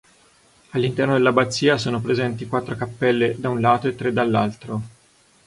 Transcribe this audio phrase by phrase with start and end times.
[0.71, 4.81] All'interno dell'abbazia sono presenti quattro cappelle da un lato e tre dall'altro.